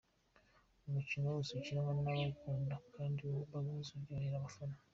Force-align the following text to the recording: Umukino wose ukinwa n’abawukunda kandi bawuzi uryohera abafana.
Umukino 0.87 1.25
wose 1.33 1.49
ukinwa 1.59 1.91
n’abawukunda 1.93 2.75
kandi 2.95 3.23
bawuzi 3.51 3.89
uryohera 3.95 4.37
abafana. 4.39 4.77